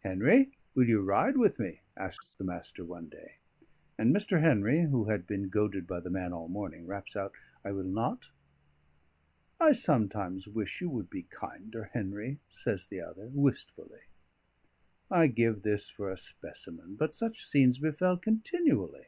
[0.00, 3.36] "Henry, will you ride with me?" asks the Master one day.
[3.96, 4.42] And Mr.
[4.42, 7.32] Henry, who had been goaded by the man all morning, raps out:
[7.64, 8.28] "I will not."
[9.58, 14.02] "I sometimes wish you would be kinder, Henry," says the other wistfully.
[15.10, 19.06] I give this for a specimen; but such scenes befell continually.